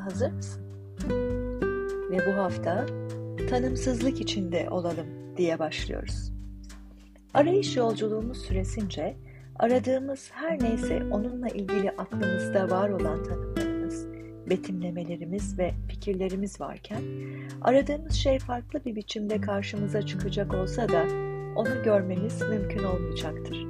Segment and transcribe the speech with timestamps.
[0.00, 0.62] hazır mısın?
[2.10, 2.86] Ve bu hafta
[3.50, 5.06] tanımsızlık içinde olalım
[5.36, 6.32] diye başlıyoruz.
[7.34, 9.16] Arayış yolculuğumuz süresince
[9.58, 14.06] aradığımız her neyse onunla ilgili aklımızda var olan tanımlarımız,
[14.50, 17.02] betimlemelerimiz ve fikirlerimiz varken
[17.62, 21.04] aradığımız şey farklı bir biçimde karşımıza çıkacak olsa da
[21.56, 23.66] onu görmemiz mümkün olmayacaktır.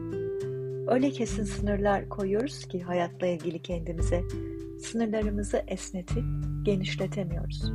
[0.88, 4.22] Öyle kesin sınırlar koyuyoruz ki hayatla ilgili kendimize
[4.80, 6.24] sınırlarımızı esnetip
[6.62, 7.72] genişletemiyoruz.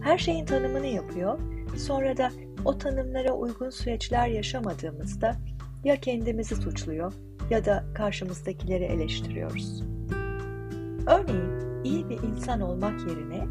[0.00, 1.38] Her şeyin tanımını yapıyor,
[1.76, 2.30] sonra da
[2.64, 5.36] o tanımlara uygun süreçler yaşamadığımızda
[5.84, 7.12] ya kendimizi suçluyor
[7.50, 9.82] ya da karşımızdakileri eleştiriyoruz.
[11.06, 13.46] Örneğin iyi bir insan olmak yerine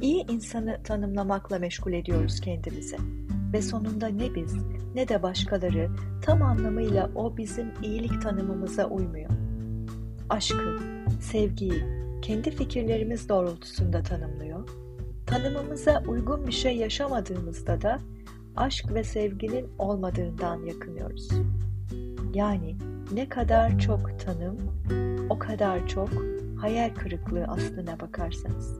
[0.00, 2.96] iyi insanı tanımlamakla meşgul ediyoruz kendimizi
[3.52, 4.54] ve sonunda ne biz
[4.94, 5.90] ne de başkaları
[6.22, 9.30] tam anlamıyla o bizim iyilik tanımımıza uymuyor.
[10.28, 10.78] Aşkı,
[11.20, 14.68] sevgiyi kendi fikirlerimiz doğrultusunda tanımlıyor.
[15.26, 17.98] Tanımımıza uygun bir şey yaşamadığımızda da
[18.56, 21.28] aşk ve sevginin olmadığından yakınıyoruz.
[22.34, 22.76] Yani
[23.12, 24.56] ne kadar çok tanım,
[25.30, 26.08] o kadar çok
[26.60, 28.78] hayal kırıklığı aslına bakarsanız.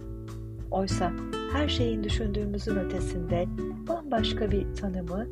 [0.71, 1.13] Oysa
[1.53, 3.47] her şeyin düşündüğümüzün ötesinde
[3.89, 5.27] bambaşka bir tanımı,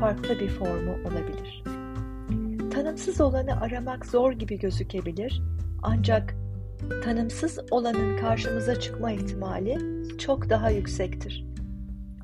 [0.00, 1.64] farklı bir formu olabilir.
[2.70, 5.42] Tanımsız olanı aramak zor gibi gözükebilir
[5.82, 6.34] ancak
[7.04, 9.78] tanımsız olanın karşımıza çıkma ihtimali
[10.18, 11.46] çok daha yüksektir.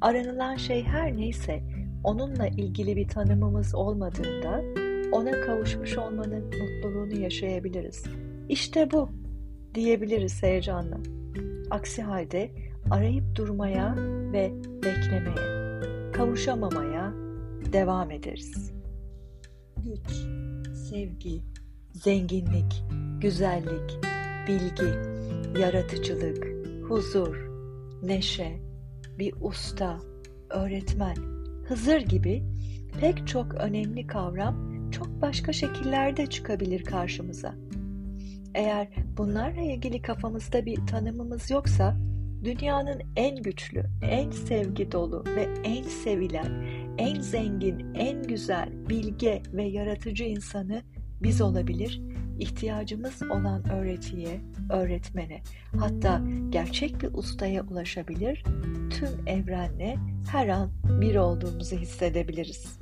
[0.01, 1.63] Aranılan şey her neyse
[2.05, 4.63] onunla ilgili bir tanımımız olmadığında
[5.13, 8.05] ona kavuşmuş olmanın mutluluğunu yaşayabiliriz.
[8.49, 9.09] İşte bu
[9.75, 10.99] diyebiliriz heyecanla.
[11.71, 12.51] Aksi halde
[12.91, 13.97] arayıp durmaya
[14.33, 15.81] ve beklemeye,
[16.13, 17.13] kavuşamamaya
[17.73, 18.73] devam ederiz.
[19.77, 20.11] Güç,
[20.75, 21.41] sevgi,
[21.93, 22.85] zenginlik,
[23.21, 23.99] güzellik,
[24.49, 24.95] bilgi,
[25.61, 26.47] yaratıcılık,
[26.89, 27.51] huzur,
[28.03, 28.61] neşe,
[29.19, 29.99] bir usta,
[30.51, 31.17] öğretmen,
[31.65, 32.43] Hızır gibi
[33.01, 37.55] pek çok önemli kavram çok başka şekillerde çıkabilir karşımıza.
[38.55, 41.97] Eğer bunlarla ilgili kafamızda bir tanımımız yoksa
[42.45, 46.67] dünyanın en güçlü, en sevgi dolu ve en sevilen,
[46.99, 50.83] en zengin, en güzel, bilge ve yaratıcı insanı
[51.23, 52.01] biz olabilir,
[52.39, 54.41] ihtiyacımız olan öğretiye,
[54.71, 55.43] öğretmene,
[55.79, 58.45] hatta gerçek bir ustaya ulaşabilir,
[58.91, 59.97] tüm evrenle
[60.31, 62.79] her an bir olduğumuzu hissedebiliriz.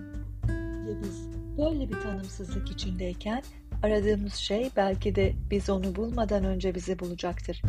[0.87, 3.43] Ve biz böyle bir tanımsızlık içindeyken
[3.83, 7.63] aradığımız şey belki de biz onu bulmadan önce bizi bulacaktır.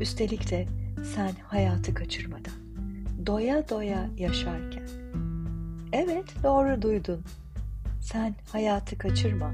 [0.00, 0.66] Üstelik de
[1.14, 2.54] sen hayatı kaçırmadan,
[3.26, 4.88] doya doya yaşarken.
[5.92, 7.22] Evet doğru duydun.
[8.00, 9.52] Sen hayatı kaçırma,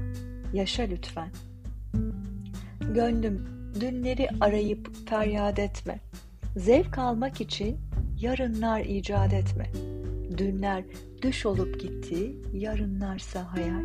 [0.53, 1.29] yaşa lütfen.
[2.93, 3.45] Gönlüm
[3.79, 5.99] dünleri arayıp feryat etme.
[6.57, 7.77] Zevk almak için
[8.19, 9.71] yarınlar icat etme.
[10.37, 10.83] Dünler
[11.21, 13.83] düş olup gitti, yarınlarsa hayal.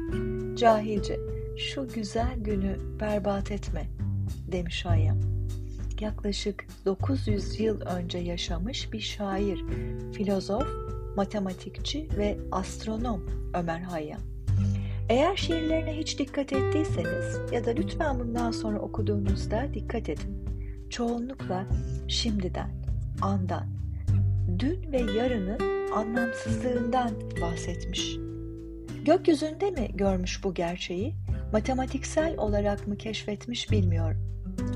[0.56, 1.20] Cahilce
[1.58, 3.86] şu güzel günü berbat etme
[4.52, 5.20] demiş Hayyam.
[6.00, 9.64] Yaklaşık 900 yıl önce yaşamış bir şair,
[10.12, 10.68] filozof,
[11.16, 14.37] matematikçi ve astronom Ömer Hayyam.
[15.08, 20.48] Eğer şiirlerine hiç dikkat ettiyseniz ya da lütfen bundan sonra okuduğunuzda dikkat edin.
[20.90, 21.66] Çoğunlukla
[22.08, 22.70] şimdiden,
[23.22, 23.66] andan,
[24.58, 27.10] dün ve yarının anlamsızlığından
[27.42, 28.16] bahsetmiş.
[29.04, 31.14] Gökyüzünde mi görmüş bu gerçeği,
[31.52, 34.20] matematiksel olarak mı keşfetmiş bilmiyorum.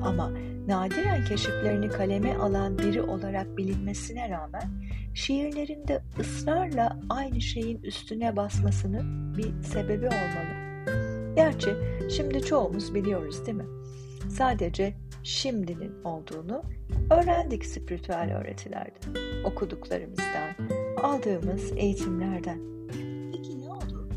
[0.02, 0.32] Ama
[0.66, 4.70] nadiren keşiflerini kaleme alan biri olarak bilinmesine rağmen
[5.14, 10.62] şiirlerinde ısrarla aynı şeyin üstüne basmasının bir sebebi olmalı.
[11.36, 11.74] Gerçi
[12.16, 13.66] şimdi çoğumuz biliyoruz değil mi?
[14.30, 16.62] Sadece şimdinin olduğunu
[17.10, 18.98] öğrendik spiritüel öğretilerde,
[19.44, 20.50] okuduklarımızdan,
[21.02, 22.58] aldığımız eğitimlerden.
[23.32, 24.08] Peki ne oldu?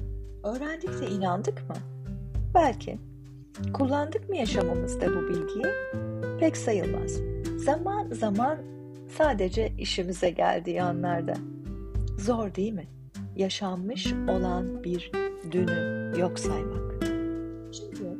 [0.44, 1.76] Öğrendik de inandık mı?
[2.54, 3.00] Belki.
[3.74, 5.74] Kullandık mı yaşamamızda bu bilgiyi?
[6.40, 7.12] Pek sayılmaz.
[7.58, 8.58] Zaman zaman
[9.10, 11.34] sadece işimize geldiği anlarda.
[12.18, 12.88] Zor değil mi?
[13.36, 15.12] Yaşanmış olan bir
[15.52, 17.04] dünü yok saymak.
[17.74, 18.18] Çünkü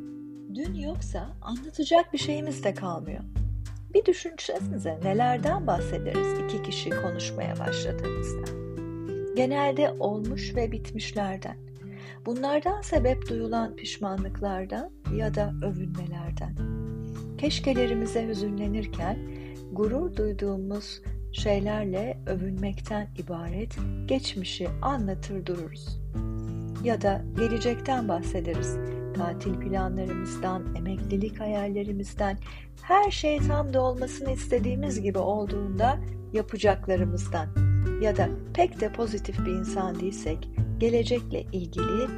[0.54, 3.20] dün yoksa anlatacak bir şeyimiz de kalmıyor.
[3.94, 8.66] Bir düşünsenize nelerden bahsederiz iki kişi konuşmaya başladığımızda.
[9.36, 11.56] Genelde olmuş ve bitmişlerden.
[12.26, 16.56] Bunlardan sebep duyulan pişmanlıklardan ya da övünmelerden.
[17.38, 19.18] Keşkelerimize hüzünlenirken
[19.76, 21.02] gurur duyduğumuz
[21.32, 23.76] şeylerle övünmekten ibaret
[24.06, 26.00] geçmişi anlatır dururuz.
[26.84, 28.76] Ya da gelecekten bahsederiz.
[29.14, 32.38] tatil planlarımızdan, emeklilik hayallerimizden,
[32.82, 35.98] her şey tam da olmasını istediğimiz gibi olduğunda
[36.32, 37.48] yapacaklarımızdan
[38.02, 42.08] ya da pek de pozitif bir insan değilsek gelecekle ilgili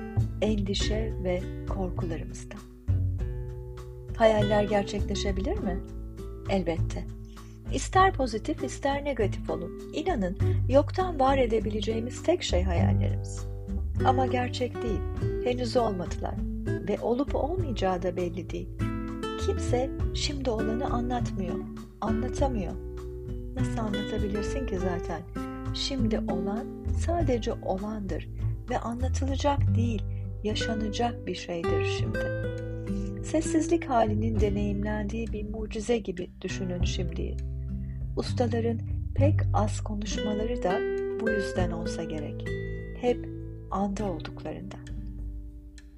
[0.42, 2.60] endişe ve korkularımızdan.
[4.16, 5.80] Hayaller gerçekleşebilir mi?
[6.50, 7.17] Elbette.
[7.72, 9.82] İster pozitif ister negatif olun.
[9.92, 10.38] İnanın
[10.68, 13.46] yoktan var edebileceğimiz tek şey hayallerimiz.
[14.04, 15.00] Ama gerçek değil.
[15.44, 16.34] Henüz olmadılar.
[16.88, 18.68] Ve olup olmayacağı da belli değil.
[19.46, 21.54] Kimse şimdi olanı anlatmıyor.
[22.00, 22.72] Anlatamıyor.
[23.56, 25.22] Nasıl anlatabilirsin ki zaten?
[25.74, 26.66] Şimdi olan
[27.06, 28.28] sadece olandır
[28.70, 30.02] ve anlatılacak değil,
[30.44, 32.18] yaşanacak bir şeydir şimdi.
[33.24, 37.36] Sessizlik halinin deneyimlendiği bir mucize gibi düşünün şimdi.
[38.18, 38.80] Ustaların
[39.14, 40.78] pek az konuşmaları da
[41.20, 42.44] bu yüzden olsa gerek.
[43.00, 43.28] Hep
[43.70, 44.80] anda olduklarından.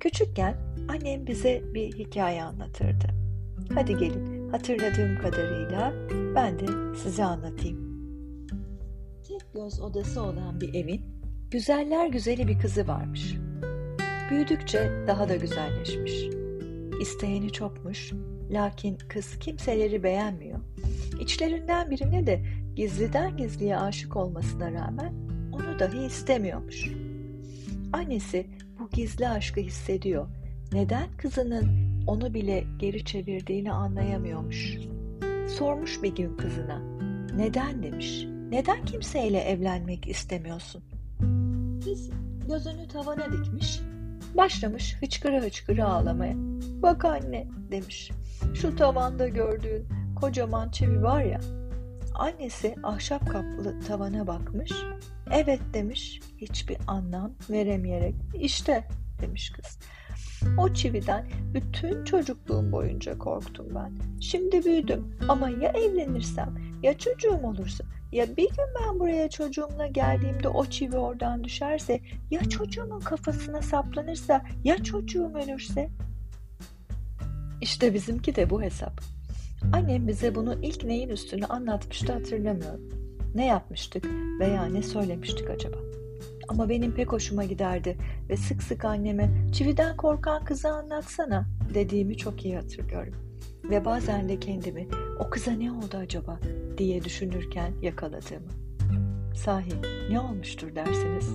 [0.00, 0.56] Küçükken
[0.88, 3.06] annem bize bir hikaye anlatırdı.
[3.74, 5.92] Hadi gelin hatırladığım kadarıyla
[6.34, 6.66] ben de
[7.02, 7.90] size anlatayım.
[9.28, 11.02] Tek göz odası olan bir evin
[11.50, 13.34] güzeller güzeli bir kızı varmış.
[14.30, 16.12] Büyüdükçe daha da güzelleşmiş.
[17.00, 18.12] İsteyeni çokmuş,
[18.50, 20.58] lakin kız kimseleri beğenmiyor.
[21.20, 22.42] İçlerinden birine de
[22.76, 25.14] gizliden gizliye aşık olmasına rağmen
[25.52, 26.88] onu dahi istemiyormuş.
[27.92, 28.46] Annesi
[28.78, 30.26] bu gizli aşkı hissediyor.
[30.72, 34.76] Neden kızının onu bile geri çevirdiğini anlayamıyormuş.
[35.58, 36.78] Sormuş bir gün kızına.
[37.36, 38.24] Neden demiş.
[38.50, 40.82] Neden kimseyle evlenmek istemiyorsun?
[41.84, 42.10] Kız
[42.48, 43.80] gözünü tavana dikmiş.
[44.36, 46.34] Başlamış hıçkıra hıçkıra ağlamaya.
[46.82, 48.10] Bak anne demiş.
[48.54, 51.40] Şu tavanda gördüğün kocaman çivi var ya.
[52.14, 54.72] Annesi ahşap kaplı tavana bakmış.
[55.30, 58.14] Evet demiş hiçbir anlam veremeyerek.
[58.34, 58.84] İşte
[59.22, 59.78] demiş kız.
[60.58, 64.20] O çividen bütün çocukluğum boyunca korktum ben.
[64.20, 70.48] Şimdi büyüdüm ama ya evlenirsem ya çocuğum olursa ya bir gün ben buraya çocuğumla geldiğimde
[70.48, 72.00] o çivi oradan düşerse
[72.30, 75.90] ya çocuğumun kafasına saplanırsa ya çocuğum ölürse?
[77.60, 79.00] İşte bizimki de bu hesap.
[79.72, 82.80] Annem bize bunu ilk neyin üstüne anlatmıştı hatırlamıyorum.
[83.34, 84.04] Ne yapmıştık
[84.40, 85.76] veya ne söylemiştik acaba?
[86.48, 87.96] Ama benim pek hoşuma giderdi
[88.28, 93.14] ve sık sık anneme çividen korkan kızı anlatsana dediğimi çok iyi hatırlıyorum.
[93.64, 96.40] Ve bazen de kendimi o kıza ne oldu acaba
[96.78, 98.48] diye düşünürken yakaladığımı.
[99.34, 99.72] Sahi
[100.10, 101.34] ne olmuştur dersiniz?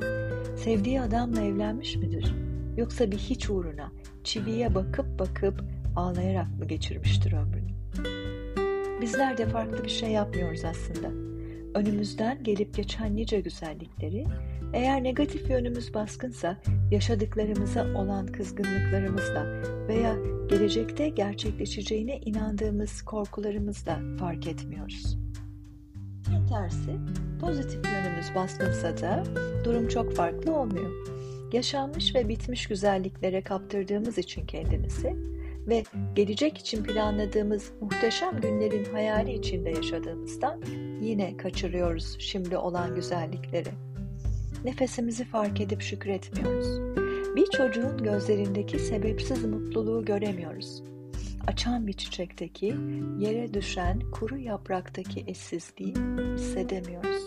[0.64, 2.36] Sevdiği adamla evlenmiş midir?
[2.78, 3.92] Yoksa bir hiç uğruna
[4.24, 5.64] çiviye bakıp bakıp
[5.96, 7.65] ağlayarak mı geçirmiştir ömrünü?
[9.06, 11.08] Bizler de farklı bir şey yapmıyoruz aslında.
[11.80, 14.26] Önümüzden gelip geçen nice güzellikleri,
[14.74, 16.58] eğer negatif yönümüz baskınsa
[16.92, 19.46] yaşadıklarımıza olan kızgınlıklarımızla
[19.88, 20.16] veya
[20.50, 25.18] gelecekte gerçekleşeceğine inandığımız korkularımızla fark etmiyoruz.
[26.26, 26.96] Tam tersi,
[27.42, 29.24] pozitif yönümüz baskınsa da
[29.66, 30.92] durum çok farklı olmuyor.
[31.54, 35.16] Yaşanmış ve bitmiş güzelliklere kaptırdığımız için kendimizi
[35.68, 35.84] ve
[36.16, 40.62] gelecek için planladığımız muhteşem günlerin hayali içinde yaşadığımızdan
[41.02, 43.70] yine kaçırıyoruz şimdi olan güzellikleri.
[44.66, 46.96] Nefesimizi fark edip şükretmiyoruz.
[47.36, 50.84] Bir çocuğun gözlerindeki sebepsiz mutluluğu göremiyoruz.
[51.48, 52.76] Açan bir çiçekteki,
[53.20, 55.94] yere düşen kuru yapraktaki eşsizliği
[56.36, 57.24] hissedemiyoruz.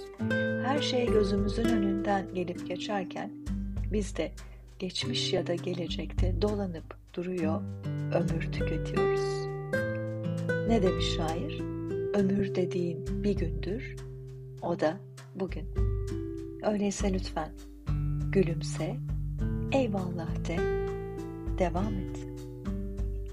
[0.65, 3.31] Her şey gözümüzün önünden gelip geçerken
[3.93, 4.33] biz de
[4.79, 7.63] geçmiş ya da gelecekte dolanıp duruyor,
[8.15, 9.49] ömür tüketiyoruz.
[10.69, 11.61] Ne demiş şair?
[12.15, 13.97] Ömür dediğin bir gündür,
[14.63, 14.97] o da
[15.35, 15.67] bugün.
[16.63, 17.51] Öyleyse lütfen
[18.33, 18.97] gülümse,
[19.73, 20.57] eyvallah de,
[21.59, 22.27] devam et.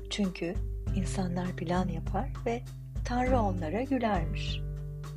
[0.09, 0.53] Çünkü
[0.95, 2.61] insanlar plan yapar ve
[3.05, 4.61] Tanrı onlara gülermiş.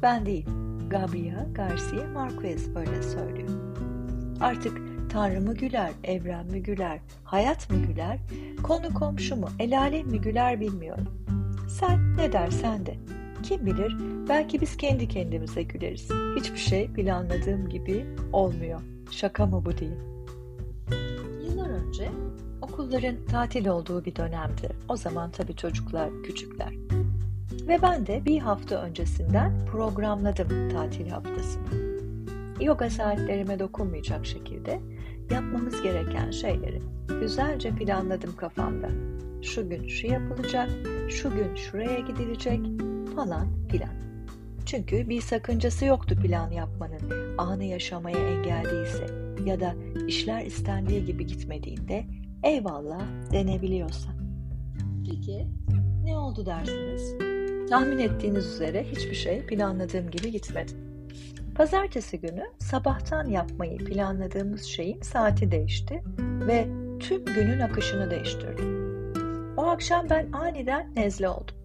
[0.03, 0.47] Ben değil,
[0.91, 3.49] Gabriel Garcia Marquez öyle söylüyor.
[4.41, 8.19] Artık Tanrı mı güler, evren mi güler, hayat mı güler,
[8.63, 11.09] konu komşu mu, el alem mi güler bilmiyorum.
[11.69, 12.95] Sen ne dersen de.
[13.43, 13.97] Kim bilir
[14.29, 16.09] belki biz kendi kendimize güleriz.
[16.37, 18.81] Hiçbir şey planladığım gibi olmuyor.
[19.11, 19.91] Şaka mı bu diye.
[21.45, 22.09] Yıllar önce
[22.63, 24.71] okulların tatil olduğu bir dönemdi.
[24.89, 26.75] O zaman tabii çocuklar küçükler.
[27.69, 31.89] Ve ben de bir hafta öncesinden programladım tatil haftasını.
[32.61, 34.81] Yoga saatlerime dokunmayacak şekilde
[35.31, 36.83] yapmamız gereken şeyleri
[37.21, 38.89] güzelce planladım kafamda.
[39.43, 40.71] Şu gün şu yapılacak,
[41.09, 42.61] şu gün şuraya gidilecek
[43.17, 43.91] falan filan.
[44.67, 49.07] Çünkü bir sakıncası yoktu plan yapmanın anı yaşamaya engel değilse
[49.47, 49.75] ya da
[50.07, 52.05] işler istendiği gibi gitmediğinde
[52.45, 54.11] eyvallah denebiliyorsa.
[55.11, 55.47] Peki
[56.05, 57.15] ne oldu dersiniz?
[57.71, 60.88] Tahmin ettiğiniz üzere hiçbir şey planladığım gibi gitmedi.
[61.59, 66.69] Pazartesi günü sabahtan yapmayı planladığımız şeyin saati değişti ve
[67.01, 68.63] tüm günün akışını değiştirdi.
[69.57, 71.57] O akşam ben aniden nezle oldum.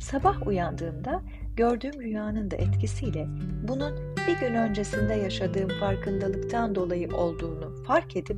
[0.00, 1.22] Sabah uyandığımda
[1.56, 3.26] gördüğüm rüyanın da etkisiyle
[3.68, 8.36] bunun bir gün öncesinde yaşadığım farkındalıktan dolayı olduğunu fark edip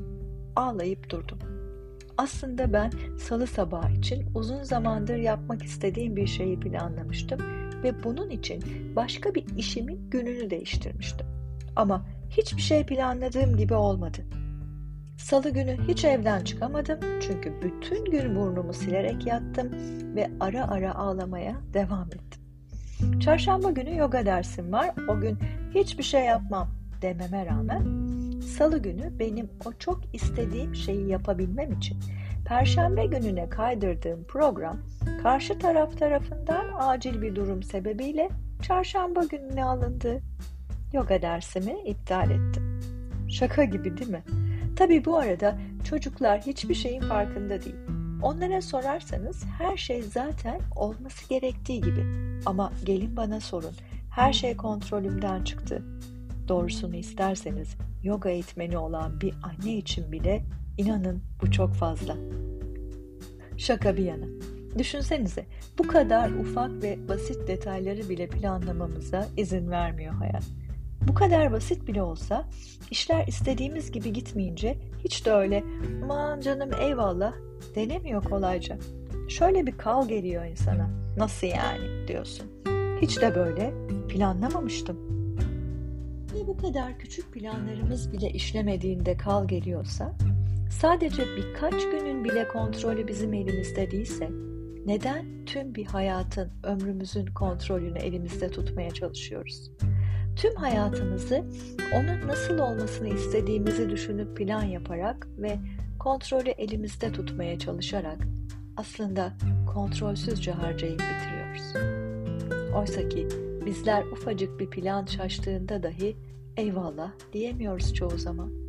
[0.56, 1.38] ağlayıp durdum.
[2.18, 8.62] Aslında ben salı sabahı için uzun zamandır yapmak istediğim bir şeyi planlamıştım ve bunun için
[8.96, 11.26] başka bir işimin gününü değiştirmiştim.
[11.76, 14.18] Ama hiçbir şey planladığım gibi olmadı.
[15.18, 19.70] Salı günü hiç evden çıkamadım çünkü bütün gün burnumu silerek yattım
[20.16, 22.40] ve ara ara ağlamaya devam ettim.
[23.20, 24.90] Çarşamba günü yoga dersim var.
[25.08, 25.38] O gün
[25.74, 26.68] hiçbir şey yapmam
[27.02, 27.82] dememe rağmen
[28.40, 31.98] salı günü benim o çok istediğim şeyi yapabilmem için
[32.50, 34.78] perşembe gününe kaydırdığım program
[35.22, 38.28] karşı taraf tarafından acil bir durum sebebiyle
[38.62, 40.20] çarşamba gününe alındı.
[40.92, 42.80] Yoga dersimi iptal ettim.
[43.28, 44.22] Şaka gibi değil mi?
[44.76, 47.76] Tabi bu arada çocuklar hiçbir şeyin farkında değil.
[48.22, 52.06] Onlara sorarsanız her şey zaten olması gerektiği gibi.
[52.46, 53.74] Ama gelin bana sorun.
[54.10, 55.82] Her şey kontrolümden çıktı.
[56.48, 60.42] Doğrusunu isterseniz yoga eğitmeni olan bir anne için bile
[60.80, 62.16] inanın bu çok fazla.
[63.56, 64.26] Şaka bir yana.
[64.78, 65.46] Düşünsenize
[65.78, 70.44] bu kadar ufak ve basit detayları bile planlamamıza izin vermiyor hayat.
[71.08, 72.48] Bu kadar basit bile olsa
[72.90, 75.64] işler istediğimiz gibi gitmeyince hiç de öyle
[76.04, 77.32] aman canım eyvallah
[77.74, 78.78] denemiyor kolayca.
[79.28, 80.90] Şöyle bir kal geliyor insana.
[81.16, 82.46] Nasıl yani diyorsun.
[83.00, 83.72] Hiç de böyle
[84.08, 84.96] planlamamıştım.
[86.34, 90.16] Ve bu kadar küçük planlarımız bile işlemediğinde kal geliyorsa
[90.70, 94.30] sadece birkaç günün bile kontrolü bizim elimizde değilse
[94.86, 99.70] neden tüm bir hayatın, ömrümüzün kontrolünü elimizde tutmaya çalışıyoruz?
[100.36, 101.44] Tüm hayatımızı
[101.94, 105.58] onun nasıl olmasını istediğimizi düşünüp plan yaparak ve
[105.98, 108.18] kontrolü elimizde tutmaya çalışarak
[108.76, 109.32] aslında
[109.74, 111.74] kontrolsüzce harcayıp bitiriyoruz.
[112.74, 113.28] Oysa ki
[113.66, 116.16] bizler ufacık bir plan şaştığında dahi
[116.56, 118.59] eyvallah diyemiyoruz çoğu zaman.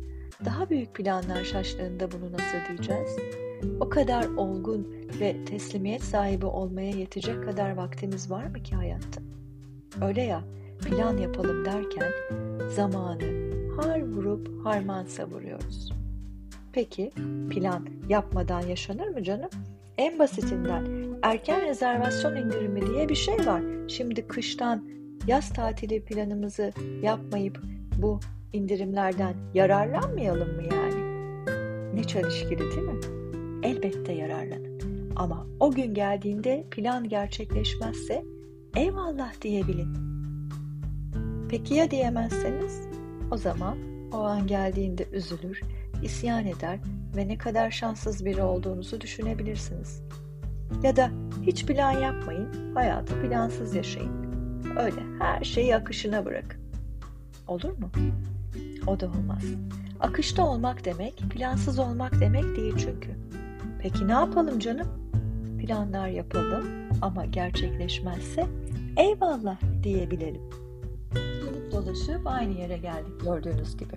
[0.44, 3.16] Daha büyük planlar şaştığında bunu nasıl diyeceğiz?
[3.80, 4.88] O kadar olgun
[5.20, 9.20] ve teslimiyet sahibi olmaya yetecek kadar vaktimiz var mı ki hayatta?
[10.02, 10.44] Öyle ya,
[10.84, 12.12] plan yapalım derken
[12.68, 15.92] zamanı har vurup harman savuruyoruz.
[16.72, 17.10] Peki
[17.50, 19.50] plan yapmadan yaşanır mı canım?
[19.98, 20.86] En basitinden
[21.22, 23.62] erken rezervasyon indirimi diye bir şey var.
[23.88, 24.88] Şimdi kıştan
[25.26, 26.72] yaz tatili planımızı
[27.02, 27.62] yapmayıp
[28.02, 28.20] bu
[28.52, 31.02] indirimlerden yararlanmayalım mı yani?
[31.94, 33.00] Ne çelişkili değil mi?
[33.62, 34.72] Elbette yararlanın.
[35.16, 38.24] Ama o gün geldiğinde plan gerçekleşmezse
[38.76, 39.88] eyvallah diyebilin.
[41.48, 42.80] Peki ya diyemezseniz?
[43.30, 43.78] O zaman
[44.12, 45.60] o an geldiğinde üzülür,
[46.02, 46.78] isyan eder
[47.16, 50.02] ve ne kadar şanssız biri olduğunuzu düşünebilirsiniz.
[50.82, 51.10] Ya da
[51.42, 54.32] hiç plan yapmayın, hayatı plansız yaşayın.
[54.78, 56.60] Öyle her şeyi akışına bırakın.
[57.48, 57.90] Olur mu?
[58.86, 59.44] O da olmaz.
[60.00, 63.10] Akışta olmak demek, plansız olmak demek değil çünkü.
[63.78, 64.88] Peki ne yapalım canım?
[65.58, 66.64] Planlar yapalım
[67.02, 68.46] ama gerçekleşmezse
[68.96, 70.42] eyvallah diyebilelim
[71.72, 73.94] dolaşıp aynı yere geldik gördüğünüz gibi.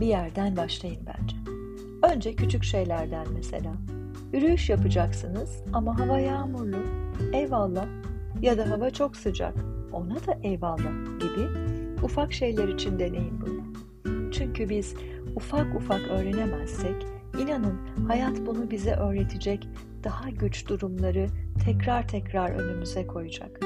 [0.00, 1.36] Bir yerden başlayın bence.
[2.14, 3.72] Önce küçük şeylerden mesela.
[4.32, 6.76] Yürüyüş yapacaksınız ama hava yağmurlu.
[7.32, 7.86] Eyvallah.
[8.42, 9.54] Ya da hava çok sıcak.
[9.92, 11.48] Ona da eyvallah gibi
[12.02, 13.55] ufak şeyler için deneyin bunu.
[14.30, 14.94] Çünkü biz
[15.36, 17.06] ufak ufak öğrenemezsek
[17.38, 19.68] inanın hayat bunu bize öğretecek
[20.04, 21.26] daha güç durumları
[21.64, 23.60] tekrar tekrar önümüze koyacak.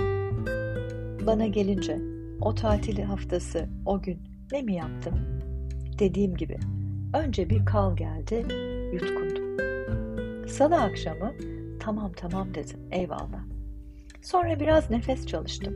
[1.27, 1.99] Bana gelince
[2.41, 4.19] o tatili haftası, o gün
[4.53, 5.15] ne mi yaptım?
[5.99, 6.59] Dediğim gibi
[7.15, 8.47] önce bir kal geldi,
[8.93, 9.57] yutkundum.
[10.49, 11.33] Salı akşamı
[11.81, 13.45] tamam tamam dedim, eyvallah.
[14.23, 15.75] Sonra biraz nefes çalıştım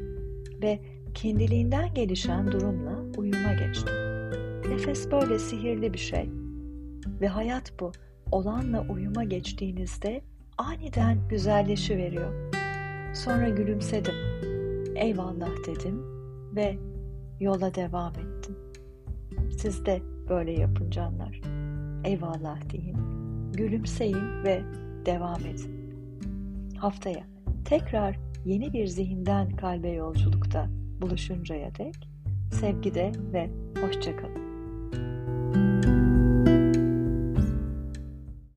[0.62, 0.80] ve
[1.14, 4.13] kendiliğinden gelişen durumla uyuma geçtim.
[4.68, 6.30] Nefes böyle sihirli bir şey
[7.20, 7.92] ve hayat bu.
[8.32, 10.22] Olanla uyuma geçtiğinizde
[10.58, 12.54] aniden güzelleşiveriyor.
[13.14, 14.14] Sonra gülümsedim.
[14.96, 16.02] Eyvallah dedim
[16.56, 16.78] ve
[17.40, 18.56] yola devam ettim.
[19.58, 21.40] Siz de böyle yapın canlar.
[22.04, 22.96] Eyvallah deyin,
[23.52, 24.62] gülümseyin ve
[25.06, 25.94] devam edin.
[26.76, 27.24] Haftaya
[27.64, 30.68] tekrar yeni bir zihinden kalbe yolculukta
[31.00, 32.08] buluşuncaya dek
[32.50, 34.43] sevgide ve hoşçakalın.